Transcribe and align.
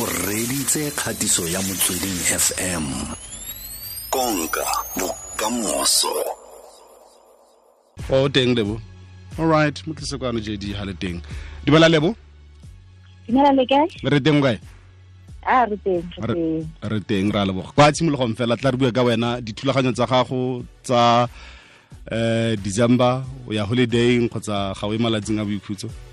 o 0.00 0.06
reditse 0.26 0.90
kgatiso 0.90 1.48
ya 1.48 1.60
motsweding 1.62 2.18
fm 2.44 2.84
konka 4.10 4.64
bokamoso. 4.96 6.14
O 8.10 8.28
teng 8.28 8.54
lebo. 8.56 8.80
Alright 9.38 9.86
mo 9.86 9.94
tlise 9.94 10.18
kwano 10.18 10.40
jd 10.40 10.72
ha 10.74 10.84
le 10.84 10.94
teng. 10.94 11.20
Dumela 11.64 11.88
lebo? 11.88 12.14
Dumela 13.28 13.52
le 13.52 13.66
kae? 13.66 13.86
Re 14.02 14.20
teng 14.20 14.40
kae? 14.42 14.58
A 15.46 15.66
re 15.66 15.76
teng 15.84 16.02
re 16.22 16.64
Re- 16.82 17.00
teng. 17.00 17.32
ra 17.32 17.44
leboga. 17.44 17.72
Kwa 17.74 17.92
tshimologong 17.92 18.34
fela 18.36 18.56
tla 18.56 18.70
re 18.70 18.76
bua 18.76 18.92
ka 18.92 19.02
wena 19.02 19.40
dithulaganyo 19.40 19.92
tsa 19.92 20.06
gago 20.06 20.64
tsa 20.82 21.28
eh 22.10 22.56
december 22.62 23.22
o 23.48 23.52
ya 23.52 23.64
holiday 23.64 24.18
kgotsa 24.28 24.72
ga 24.74 24.86
o 24.86 24.94
e 24.94 24.98
malatsing 24.98 25.38
a 25.40 25.44
boikhutso? 25.44 25.86
Eh, 25.86 26.09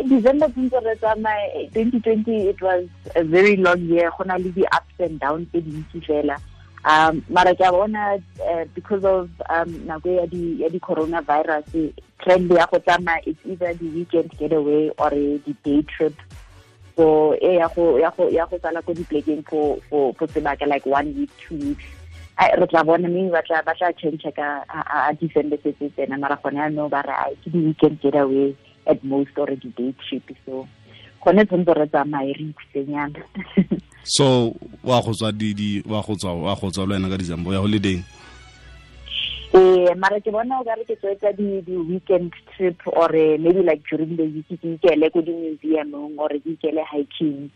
december 0.00 0.48
tshwanetse 0.48 0.80
re 0.80 0.96
tsamaye 0.96 1.68
2020 1.74 2.48
it 2.48 2.60
was 2.62 2.86
a 3.14 3.22
very 3.24 3.56
long 3.56 3.80
year. 3.80 4.10
Go 4.16 4.24
le 4.24 4.38
di-ups 4.38 4.98
and 4.98 5.20
downs 5.20 5.46
tse 5.52 5.60
dintsi 5.60 6.00
fela. 6.06 6.36
Um 6.84 7.22
uh, 7.30 8.64
because 8.74 9.04
of 9.04 9.30
um 9.50 9.68
nako 9.86 10.16
ya 10.16 10.26
di 10.26 10.62
ya 10.62 10.68
di-coronavirus 10.68 11.92
trend 12.24 12.50
ya 12.50 12.66
go 12.66 12.78
tsamaya 12.78 13.20
it's 13.26 13.38
either 13.44 13.74
the 13.74 13.88
weekend 13.90 14.30
getaway 14.38 14.90
or 14.98 15.10
di-day 15.10 15.82
trip. 15.82 16.14
So 16.96 17.34
e 17.34 17.56
ya 17.58 17.68
go 17.68 17.98
ya 17.98 18.10
go 18.16 18.28
ya 18.28 18.46
go 18.46 18.58
sala 18.58 18.82
ko 18.82 18.94
diplekeng 18.94 19.44
for 19.48 19.78
for 19.90 20.14
for 20.14 20.26
sebaka 20.26 20.66
like 20.66 20.86
one 20.86 21.14
week 21.14 21.30
two 21.36 21.56
weeks. 21.56 21.84
Re 22.40 22.66
tla 22.66 22.82
bona 22.82 23.08
mme 23.08 23.30
ba 23.30 23.42
tla 23.42 23.62
ba 23.62 23.74
tla 23.76 23.92
change 23.92 24.24
ka 24.34 24.64
a- 24.72 25.14
december 25.20 25.58
se 25.62 25.76
se 25.78 25.92
tsena 25.92 26.18
mara 26.18 26.38
gone 26.42 26.56
yaanong 26.56 26.90
ba 26.90 27.04
re 27.04 27.36
di-weekend 27.44 28.00
getaway 28.00 28.56
at 28.86 29.02
most 29.04 29.38
or 29.38 29.50
di-day 29.56 29.94
trip 30.08 30.30
so 30.46 30.68
gone 31.24 31.44
tshwanetse 31.46 31.74
re 31.74 31.86
tsamaye 31.86 32.32
re 32.32 32.44
ikutsenyana 32.50 33.20
so 34.04 34.54
wa 34.84 35.02
go 35.02 35.12
tswa 35.14 35.32
di 35.32 35.82
wa 35.86 36.02
go 36.02 36.14
tswa 36.16 36.34
wa 36.34 36.54
go 36.56 36.70
tswa 36.70 36.86
lwana 36.86 37.08
ka 37.08 37.18
december 37.18 37.52
ya 37.54 37.60
holiday? 37.60 38.02
Eh 39.54 39.94
mara 39.96 40.20
ke 40.20 40.30
bona 40.32 40.60
o 40.60 40.64
ka 40.64 40.74
re 40.74 40.84
ke 40.84 40.96
tswetsa 40.96 41.32
di 41.36 41.60
di 41.62 41.76
weekend 41.76 42.32
trip 42.56 42.80
or 42.86 43.14
eh, 43.14 43.36
maybe 43.38 43.62
like 43.62 43.84
during 43.84 44.16
the 44.16 44.24
week 44.24 44.48
ke 44.48 44.58
ikele 44.58 45.12
ko 45.12 45.20
di 45.20 45.30
museum 45.30 46.18
or 46.18 46.28
ke 46.28 46.56
ikele 46.56 46.82
hiking 46.88 47.50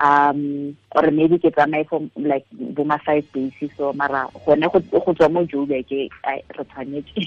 um 0.00 0.72
or 0.96 1.10
maybe 1.10 1.38
ke 1.38 1.52
tsamaye 1.52 1.86
for 1.88 2.00
like 2.16 2.46
bo 2.52 2.84
ma 2.84 2.98
five 3.04 3.24
days 3.32 3.52
so 3.76 3.92
mara 3.92 4.28
gone 4.46 4.60
go 4.60 4.80
go 4.80 5.12
tswa 5.12 5.28
mo 5.30 5.44
joburg 5.44 5.92
ai 6.24 6.40
re 6.56 6.64
tshwanetse. 6.64 7.22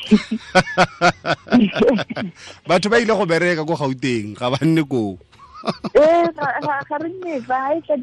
Batho 2.68 2.90
ba 2.90 3.00
ile 3.00 3.14
go 3.14 3.26
bereka 3.26 3.68
ko 3.68 3.76
gauteng 3.78 4.34
ga 4.36 4.50
ba 4.50 4.58
nne 4.66 4.84
koo 4.84 5.18
eh 5.98 6.26
ga 6.90 6.98
re 7.02 7.10
nne 7.10 7.42
ha 7.48 7.74
e 7.74 7.82
tla 7.86 7.98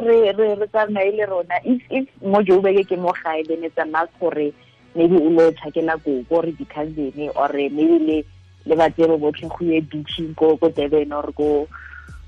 re 0.00 0.18
re 0.32 0.48
re 0.54 0.66
tsamaye 0.70 1.10
le 1.16 1.24
rona. 1.26 1.56
If 1.64 1.82
if 1.90 2.06
mo 2.22 2.42
joburg 2.42 2.86
ke 2.86 2.96
mo 2.96 3.12
gae 3.22 3.42
then 3.48 3.64
it's 3.64 3.78
a 3.78 3.84
must 3.84 4.12
gore 4.20 4.52
maybe 4.94 5.16
o 5.16 5.28
lo 5.28 5.50
tšhakela 5.52 5.96
koko 6.04 6.36
or 6.36 6.46
di-cousin 6.46 7.30
or 7.34 7.50
maybe 7.52 7.98
le 7.98 8.18
le 8.66 8.74
batsebe 8.76 9.16
botlhe 9.18 9.48
go 9.48 9.64
ye 9.64 9.80
beaching 9.80 10.34
ko 10.34 10.56
ko 10.56 10.68
durban 10.68 11.12
or 11.12 11.32
ko 11.32 11.68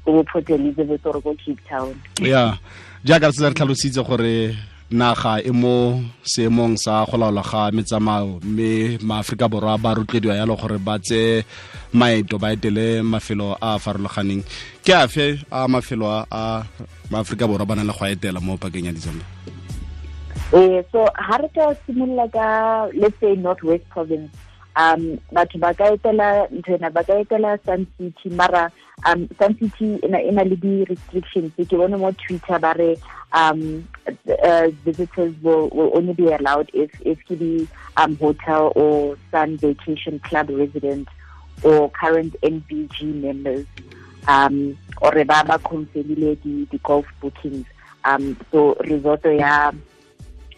ko 0.04 0.12
bo 0.12 0.22
port 0.24 0.48
elizabeth 0.50 1.06
ore 1.06 1.20
ko 1.20 1.34
cape 1.40 1.60
town. 1.68 1.94
Ya 2.20 2.58
jaaka 3.04 3.26
re 3.28 3.32
se 3.32 3.42
re 3.48 3.54
tlhalositse 3.54 4.02
gore 4.06 4.54
naga 4.90 5.40
e 5.42 5.50
mo 5.50 6.02
seemong 6.22 6.76
sa 6.78 7.04
go 7.08 7.16
laola 7.16 7.42
ga 7.42 7.70
metsamao 7.72 8.38
mme 8.44 8.98
maaforika 9.02 9.48
borwa 9.48 9.78
ba 9.80 9.94
rotloediwa 9.96 10.36
yalo 10.36 10.56
gore 10.56 10.78
ba 10.78 10.98
tse 10.98 11.44
maeto 11.92 12.38
ba 12.38 12.52
etele 12.52 13.02
mafelo 13.02 13.56
a 13.60 13.74
a 13.74 13.78
farologaneng. 13.78 14.44
Ke 14.84 14.92
afe 14.94 15.40
a 15.50 15.66
mafelo 15.68 16.06
a- 16.30 16.62
maaforika 17.10 17.48
borwa 17.48 17.66
ba 17.66 17.74
nang 17.74 17.86
le 17.88 17.92
go 17.92 18.04
etela 18.06 18.40
mo 18.40 18.56
pakeng 18.56 18.86
ya 18.86 18.92
december? 18.92 19.24
Eh 20.52 20.82
so 20.92 21.08
ha 21.16 21.36
re 21.40 21.48
ka 21.54 21.74
simolola 21.86 22.28
ka 22.30 22.46
let's 22.94 23.18
say 23.20 23.34
northwest 23.34 23.88
province 23.90 24.30
um 24.76 25.18
batho 25.32 25.58
ba 25.58 25.74
ka 25.74 25.94
etela 25.94 26.48
nthwena 26.50 26.90
ba 26.92 27.04
ka 27.04 27.14
etela 27.22 27.58
sun 27.64 27.86
city 27.96 28.28
mara 28.30 28.72
um 29.06 29.28
sun 29.38 29.56
city 29.58 30.00
e 30.02 30.08
na 30.08 30.42
le 30.42 30.56
di-restrictions. 30.56 31.52
Ke 31.56 31.70
bone 31.70 31.96
mo 31.98 32.10
twitter 32.12 32.58
ba 32.58 32.74
re 32.76 32.96
um 33.32 33.86
uh, 34.42 34.68
visitors 34.84 35.34
will, 35.42 35.68
will 35.70 35.90
only 35.94 36.12
be 36.12 36.26
allowed 36.26 36.70
if 36.74 36.90
if 37.06 37.18
ke 37.26 37.38
di 37.38 37.68
um 37.96 38.16
hotel 38.16 38.72
or 38.74 39.16
sun 39.30 39.56
vacation 39.58 40.18
club 40.20 40.50
resident 40.50 41.08
or 41.62 41.90
current 41.90 42.34
MVG 42.42 43.14
members. 43.22 43.66
Um 44.26 44.76
or 45.02 45.12
ba 45.24 45.46
ba 45.46 45.58
confirmile 45.62 46.34
di 46.42 46.66
di 46.66 46.78
golf 46.82 47.06
bookings. 47.20 47.66
Um 48.04 48.36
so 48.50 48.74
resort 48.82 49.22
ya 49.24 49.70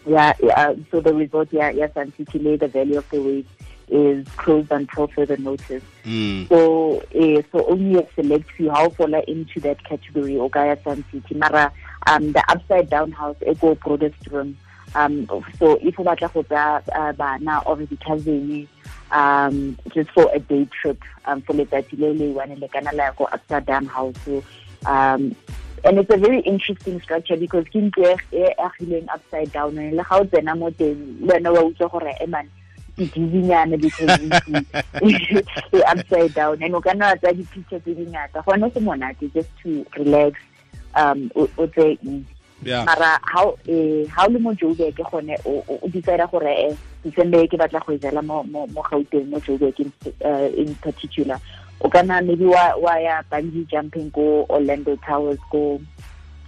yeah, 0.07 0.33
yeah, 0.41 0.73
so 0.89 1.01
the 1.01 1.13
resort, 1.13 1.49
yeah, 1.51 1.69
yes, 1.69 1.91
and 1.95 2.13
City 2.15 2.39
Lay, 2.39 2.55
the 2.55 2.69
Valley 2.69 2.95
of 2.95 3.09
the 3.09 3.21
Waves, 3.21 3.49
is 3.89 4.27
closed 4.37 4.71
until 4.71 5.07
further 5.07 5.37
notice. 5.37 5.83
mm. 6.03 6.47
So, 6.49 6.99
uh, 6.99 7.41
so 7.51 7.65
only 7.67 7.99
a 7.99 8.07
select 8.15 8.51
few 8.51 8.69
how 8.69 8.89
fall 8.89 9.13
into 9.13 9.59
that 9.61 9.83
category, 9.83 10.33
Ogaya 10.33 10.81
Sun 10.83 11.03
City. 11.11 11.35
Mara, 11.35 11.71
um, 12.05 12.31
the 12.31 12.43
upside 12.49 12.89
down 12.89 13.11
house, 13.11 13.37
Echo 13.45 13.75
Protestrum. 13.75 14.55
Um, 14.95 15.27
so 15.59 15.75
if 15.81 15.97
you 15.97 16.03
want 16.03 16.19
to 16.19 16.55
uh, 16.55 17.13
bana 17.13 17.61
or 17.65 17.75
the 17.75 17.97
cousin, 17.97 18.67
um, 19.11 19.77
just 19.93 20.09
for 20.11 20.29
a 20.33 20.39
day 20.39 20.67
trip, 20.81 21.01
um, 21.25 21.41
for 21.41 21.53
the 21.53 21.85
Lele 21.97 22.33
one 22.33 22.51
in 22.51 22.59
the 22.59 22.69
Canala 22.69 23.15
go 23.15 23.25
upside 23.25 23.65
down 23.65 23.85
house. 23.85 24.15
So, 24.25 24.43
um, 24.85 25.35
and 25.83 25.99
it's 25.99 26.13
a 26.13 26.17
very 26.17 26.39
interesting 26.41 26.99
structure 27.01 27.37
because 27.37 27.65
ke 27.65 27.77
ntlo 27.77 28.19
e 28.31 28.49
agileng 28.57 29.07
upside 29.13 29.51
down 29.51 29.77
and 29.77 29.95
le 29.95 30.03
ga 30.03 30.17
o 30.17 30.25
tsena 30.25 30.57
mo 30.57 30.69
teng 30.71 31.21
le 31.21 31.33
wena 31.33 31.53
wa 31.53 31.61
utlwa 31.69 31.91
gore 31.91 32.13
dibinyana 32.97 33.77
because 33.79 34.19
e 35.01 35.81
upside 35.87 36.33
down. 36.33 36.61
And 36.61 36.75
o 36.75 36.81
ka 36.81 36.93
nna 36.93 37.15
tsaya 37.21 37.33
di-picture 37.33 37.79
tse 37.79 37.93
dingata. 37.93 38.43
Gone 38.45 38.71
se 38.73 38.79
monate 38.79 39.31
just 39.33 39.49
to 39.63 39.85
relax 39.97 40.39
um 40.95 41.29
o 41.35 41.67
tse 41.67 41.97
yeah. 42.63 42.83
mara 42.85 43.19
ha 43.21 43.43
o- 43.45 43.57
eh, 43.67 44.07
ha 44.09 44.25
o 44.25 44.29
le 44.29 44.39
mo 44.39 44.53
joburg 44.53 44.97
gone 45.11 45.37
o 45.45 45.63
decide 45.89 46.25
gore 46.31 46.49
eh 46.49 46.75
december 47.03 47.45
ke 47.47 47.57
batla 47.57 47.85
go 47.85 47.93
e 47.93 47.97
jela 47.99 48.21
mo 48.25 48.43
mo 48.43 48.65
gauteng 48.89 49.29
mo 49.29 49.39
joburg 49.39 49.79
in, 49.79 49.91
in 50.57 50.73
particular. 50.81 51.39
O 51.79 51.89
kana 51.89 52.21
maybe 52.21 52.45
wa 52.45 52.73
wa 52.81 52.97
ya 52.97 53.21
bungee 53.29 53.67
jumping 53.69 54.09
ko 54.09 54.45
orlando 54.49 54.95
towers 55.05 55.37
ko 55.51 55.79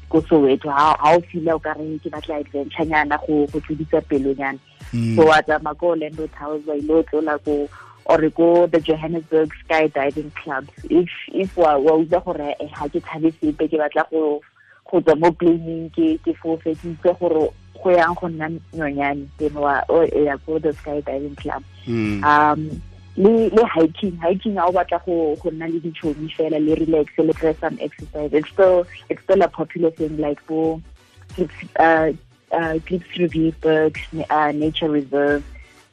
ko 0.09 0.22
soweto 0.22 0.70
ha 0.70 0.96
ha 1.00 1.16
o 1.16 1.22
feel 1.31 1.50
o 1.53 1.59
ka 1.59 1.74
re 1.78 2.00
ke 2.03 2.09
batla 2.09 2.40
adventure 2.42 2.86
nyana 2.86 3.18
go 3.28 3.46
go 3.53 3.59
tlodisa 3.59 4.02
pelonyana 4.09 4.59
Mm. 4.94 5.16
so 5.16 5.22
wa 5.25 5.38
tsamaya 5.46 5.78
ko 5.78 5.88
orlando 5.94 6.25
towers 6.34 6.66
wa 6.66 6.74
ile 6.75 6.94
o 6.94 7.03
tlola 7.03 7.38
ko 7.46 7.70
or 8.09 8.22
ko 8.34 8.66
the 8.74 8.80
johannesburg 8.81 9.53
skydiving 9.62 10.31
clubs 10.34 10.74
if 10.90 11.09
if 11.30 11.53
wa 11.58 11.78
wa 11.78 11.94
utlwa 12.02 12.24
gore 12.25 12.56
eh, 12.59 12.70
ha 12.74 12.88
ke 12.90 12.97
tshabe 12.97 13.30
sepe 13.38 13.70
ke 13.70 13.78
batla 13.78 14.02
go 14.09 14.42
go 14.90 14.97
tswa 15.02 15.14
mo 15.22 15.30
planeng 15.38 15.94
ke 15.94 16.18
ke 16.26 16.34
fofe 16.41 16.74
ke 16.74 16.90
itse 16.90 17.14
gore 17.22 17.53
go 17.78 17.90
yang 17.94 18.16
go 18.18 18.26
nna 18.28 18.50
nyonyane 18.74 19.30
then 19.38 19.53
wa 19.53 19.78
o 19.94 20.02
e 20.09 20.26
ya 20.26 20.34
ko 20.41 20.58
the 20.58 20.74
skydiving 20.74 21.38
club 21.38 21.62
Mm. 21.86 22.24
um 22.26 22.81
le 23.19 23.50
le 23.50 23.63
hiking 23.75 24.18
hiking 24.24 24.56
ha 24.56 24.66
o 24.68 24.72
batla 24.72 25.00
go 25.06 25.35
go 25.44 25.52
nna 25.52 25.68
le 25.72 25.80
ditšhomi 25.85 26.30
fela 26.35 26.59
le 26.66 26.75
relax 26.80 27.18
le 27.18 27.34
try 27.34 27.53
some 27.62 27.78
exercise. 27.81 28.31
It's 28.31 28.50
still 28.50 28.88
it's 29.09 29.22
still 29.24 29.41
a 29.41 29.50
popular 29.50 29.91
thing 29.91 30.18
like 30.18 30.40
Cliffs- 30.47 31.75
uh 31.78 32.13
uh 32.53 32.79
Cliffs 32.85 33.18
Review 33.18 33.53
uh, 33.66 34.52
Nature 34.53 34.90
Reserve, 34.90 35.44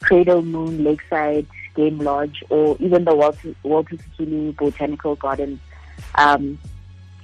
Cradle 0.02 0.42
Moon 0.42 0.84
Lakeside 0.84 1.48
Game 1.74 1.98
Lodge, 1.98 2.44
or 2.48 2.76
even 2.78 3.04
the 3.04 3.14
Walter 3.14 3.54
Walter 3.64 3.96
Sisulu 3.96 4.56
Botanical 4.56 5.16
Gardens. 5.16 5.58
Um, 6.14 6.58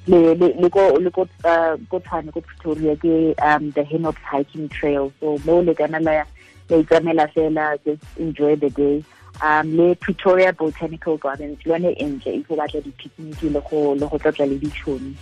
le 0.08 0.34
le 0.34 0.46
le 0.62 0.68
go 0.68 0.94
le 0.94 1.10
go 1.10 1.28
uh 1.44 1.76
go 1.88 2.00
tshwane 2.00 2.32
ko 2.32 2.40
Pretoria 2.40 2.96
ke 2.96 3.34
um 3.40 3.70
the 3.70 3.84
Hennops 3.84 4.28
hiking 4.34 4.68
trail. 4.68 5.12
So 5.20 5.38
mo 5.44 5.60
le 5.60 5.76
kana 5.76 6.00
la 6.00 6.24
la 6.68 6.76
itsamela 6.82 7.32
fela 7.32 7.78
just 7.84 8.02
enjoy 8.18 8.56
the 8.56 8.70
day 8.70 9.04
um 9.40 9.76
le 9.76 9.94
Pretoria 9.94 10.52
Botanical 10.52 11.16
Gardens 11.16 11.58
lone 11.64 11.92
e 11.96 12.04
ntle 12.04 12.34
if 12.40 12.50
o 12.50 12.56
batla 12.56 12.82
di 12.82 12.90
picnic 12.90 13.42
le 13.42 13.60
go 13.70 13.94
le 13.94 14.06
go 14.06 14.18
tlotla 14.18 14.46
le 14.46 14.58
ditšhomi 14.58 15.14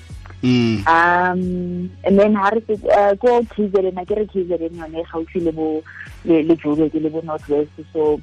Mm. 0.43 0.87
um 0.89 1.91
and 2.03 2.19
then 2.19 2.35
ha 2.35 2.49
re 2.49 2.63
uh, 2.97 3.15
ko 3.21 3.43
KZN 3.53 4.01
a 4.01 4.05
ke 4.07 4.17
re 4.17 4.25
KZN 4.25 4.79
yone 4.79 5.05
gaufi 5.13 5.45
le 5.45 5.53
bo 5.53 5.83
le 6.25 6.57
Joburg 6.57 6.95
le 6.95 7.11
bo 7.11 7.21
Northwest 7.21 7.77
so 7.93 8.19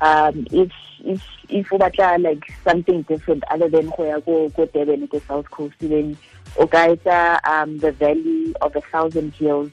um 0.00 0.46
if 0.50 0.72
if 1.04 1.20
if 1.50 1.72
o 1.72 1.76
batla 1.76 2.18
like 2.22 2.44
something 2.64 3.02
different 3.02 3.44
other 3.50 3.68
than 3.68 3.90
go 3.90 4.04
ya 4.04 4.18
ko 4.20 4.48
ko 4.56 4.64
Durban 4.64 5.06
ko 5.08 5.20
South 5.28 5.50
Coast 5.50 5.76
then 5.80 6.16
o 6.56 6.66
ka 6.66 6.88
etsa 6.88 7.38
um 7.44 7.76
the 7.78 7.92
Valley 7.92 8.54
of 8.62 8.74
a 8.74 8.80
Thousand 8.80 9.34
Hills. 9.34 9.70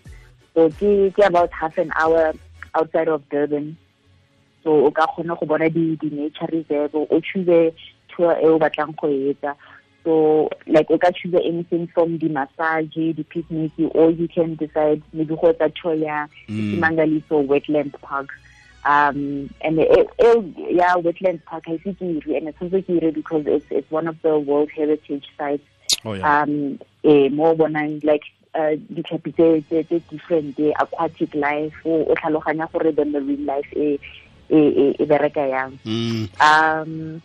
So 0.54 0.70
ke 0.70 1.14
ke 1.16 1.24
about 1.24 1.52
half 1.54 1.78
an 1.78 1.94
hour 1.96 2.34
outside 2.76 3.08
of 3.08 3.24
Durban 3.30 3.78
so 4.64 4.86
o 4.86 4.92
ka 4.92 5.08
kgona 5.08 5.40
go 5.40 5.46
bona 5.46 5.70
di 5.70 5.96
di 5.96 6.10
nature 6.10 6.48
reserve 6.52 6.96
o 6.96 7.22
choose 7.22 7.74
tour 8.10 8.38
e 8.42 8.46
o 8.46 8.60
batlang 8.60 8.96
go 8.96 9.08
e 9.08 9.34
etsa. 9.34 9.56
So 10.04 10.50
like 10.68 10.90
o 10.90 10.98
ka 10.98 11.12
choose 11.12 11.36
anything 11.36 11.88
from 11.88 12.18
the 12.18 12.30
massage 12.30 12.94
the 12.96 13.26
picnic 13.30 13.72
or 13.94 14.12
you 14.12 14.28
can 14.28 14.56
decide 14.56 15.02
maybe 15.14 15.36
go 15.36 15.54
tsa 15.54 15.72
tour 15.82 15.96
ya 15.96 16.28
Simangaliso 16.48 17.46
wetland 17.48 17.94
park. 18.02 18.30
Um 18.86 19.50
and 19.62 19.80
it, 19.80 20.10
yeah 20.56 20.96
wetland 20.96 21.44
park 21.46 21.66
I 21.68 21.78
think 21.78 22.02
and 22.02 22.48
it's 22.48 22.62
also 22.62 22.82
here 22.82 23.12
because 23.12 23.46
it's 23.46 23.66
it's 23.70 23.92
one 23.92 24.08
of 24.08 24.22
the 24.22 24.38
world 24.40 24.72
heritage 24.72 25.28
sites. 25.38 25.64
Oh, 26.06 26.14
yeah. 26.14 26.44
um 26.44 26.80
eh, 27.04 27.28
mo 27.30 27.56
bonang 27.56 28.04
like 28.04 28.24
uh, 28.56 28.76
ditlhapi 28.92 29.34
tse 29.36 29.84
tse 29.84 30.00
different 30.10 30.56
the 30.56 30.74
aquatic 30.80 31.36
life 31.36 31.76
o 31.86 32.16
tlhaloganya 32.16 32.72
gore 32.72 32.92
the 32.92 33.06
marine 33.06 33.46
life 33.46 33.72
e 33.76 34.00
e 34.50 34.96
e 35.00 35.06
bereka 35.06 35.46
yang. 35.50 35.80
Mm. 35.86 36.30
um 36.42 37.22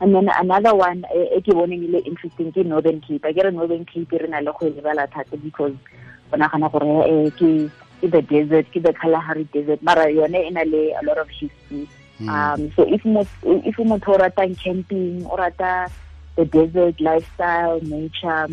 and 0.00 0.14
then 0.14 0.28
another 0.38 0.74
one 0.74 1.04
e 1.14 1.40
ke 1.40 1.52
boneng 1.54 1.84
e 1.84 1.88
le 1.88 2.00
interesting 2.06 2.52
ke 2.52 2.64
northern 2.64 3.00
cape. 3.00 3.22
Ke 3.22 3.44
re 3.44 3.50
northern 3.50 3.84
cape 3.84 4.12
re 4.12 4.28
na 4.28 4.38
le 4.38 4.52
go 4.52 4.66
e 4.66 4.70
lebala 4.70 5.10
thata 5.10 5.36
because 5.36 5.74
o 6.32 6.36
nagana 6.36 6.70
gore 6.70 7.06
eh, 7.06 7.30
ke 7.34 7.70
ke 8.00 8.10
the 8.10 8.22
desert 8.22 8.66
ke 8.72 8.82
the 8.82 8.92
kalahari 8.92 9.46
desert. 9.52 9.82
Mara 9.82 10.10
yone 10.10 10.40
e 10.46 10.50
na 10.50 10.62
le 10.62 10.92
a 10.92 11.02
lot 11.04 11.18
of 11.18 11.28
history. 11.28 11.88
Um 12.20 12.70
so 12.76 12.86
if 12.86 13.04
mo 13.04 13.26
if 13.42 13.76
motho 13.76 14.14
o 14.14 14.18
ratang 14.18 14.54
camping 14.58 15.26
o 15.26 15.36
rata 15.36 15.90
the 16.36 16.44
desert 16.44 17.00
lifestyle 17.00 17.80
nature 17.82 18.46